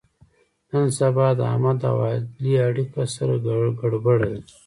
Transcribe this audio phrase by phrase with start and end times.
[0.71, 3.33] نن سبا د احمد او علي اړیکه سره
[3.81, 4.39] ګړبړ ده.